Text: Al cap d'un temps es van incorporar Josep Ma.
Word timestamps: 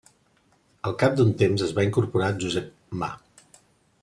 Al 0.89 0.95
cap 1.03 1.19
d'un 1.19 1.29
temps 1.43 1.65
es 1.67 1.75
van 1.81 1.87
incorporar 1.91 2.31
Josep 2.45 2.77
Ma. 3.03 3.15